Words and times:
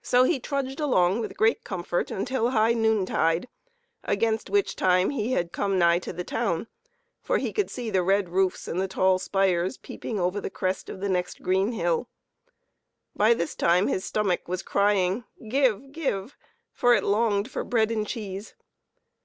So 0.00 0.22
he 0.22 0.38
trudged 0.38 0.78
along 0.78 1.18
with 1.18 1.36
great 1.36 1.64
comfort 1.64 2.12
until 2.12 2.50
high 2.50 2.72
noontide, 2.72 3.48
against 4.04 4.48
which 4.48 4.76
time 4.76 5.10
he 5.10 5.32
had 5.32 5.50
come 5.50 5.76
nigh 5.76 5.98
to 6.02 6.12
the 6.12 6.22
town, 6.22 6.68
for 7.20 7.38
he 7.38 7.52
could 7.52 7.68
see 7.68 7.90
the 7.90 8.04
red 8.04 8.28
roofs 8.28 8.68
and 8.68 8.80
the 8.80 8.86
tall 8.86 9.18
spires 9.18 9.76
peeping 9.76 10.20
over 10.20 10.40
the 10.40 10.50
crest 10.50 10.88
of 10.88 11.00
the 11.00 11.08
next 11.08 11.42
green 11.42 11.72
hill. 11.72 12.08
By 13.16 13.34
this 13.34 13.56
time 13.56 13.88
his 13.88 14.04
stomach 14.04 14.46
was 14.46 14.62
crying, 14.62 15.24
"give! 15.48 15.90
give!" 15.90 16.36
for 16.72 16.94
it 16.94 17.02
longed 17.02 17.50
for 17.50 17.64
bread 17.64 17.90
and 17.90 18.06
cheese. 18.06 18.54